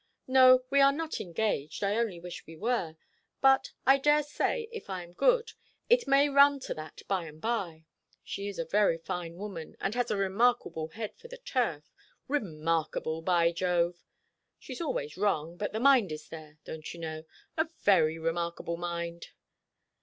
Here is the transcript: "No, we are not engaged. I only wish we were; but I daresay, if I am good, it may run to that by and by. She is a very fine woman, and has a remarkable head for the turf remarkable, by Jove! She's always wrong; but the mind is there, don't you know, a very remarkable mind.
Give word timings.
"No, 0.25 0.63
we 0.71 0.81
are 0.81 0.91
not 0.91 1.21
engaged. 1.21 1.83
I 1.83 1.95
only 1.95 2.19
wish 2.19 2.47
we 2.47 2.55
were; 2.55 2.95
but 3.39 3.71
I 3.85 3.99
daresay, 3.99 4.67
if 4.71 4.89
I 4.89 5.03
am 5.03 5.13
good, 5.13 5.51
it 5.91 6.07
may 6.07 6.27
run 6.27 6.59
to 6.61 6.73
that 6.73 7.03
by 7.07 7.25
and 7.25 7.39
by. 7.39 7.85
She 8.23 8.47
is 8.47 8.57
a 8.57 8.65
very 8.65 8.97
fine 8.97 9.35
woman, 9.35 9.77
and 9.79 9.93
has 9.93 10.09
a 10.09 10.17
remarkable 10.17 10.87
head 10.87 11.15
for 11.19 11.27
the 11.27 11.37
turf 11.37 11.93
remarkable, 12.27 13.21
by 13.21 13.51
Jove! 13.51 14.03
She's 14.57 14.81
always 14.81 15.17
wrong; 15.17 15.55
but 15.55 15.71
the 15.71 15.79
mind 15.79 16.11
is 16.11 16.29
there, 16.29 16.57
don't 16.65 16.91
you 16.95 16.99
know, 16.99 17.25
a 17.55 17.69
very 17.83 18.17
remarkable 18.17 18.77
mind. 18.77 19.27